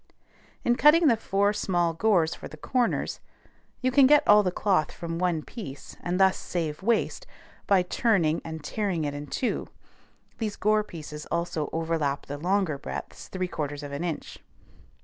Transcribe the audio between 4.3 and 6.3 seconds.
the cloth from one piece, and